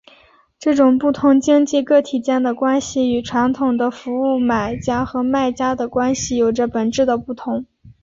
[0.57, 7.67] 这种不同经济个体间的关系与传统的服务买家和卖家的关系有着本质的不同。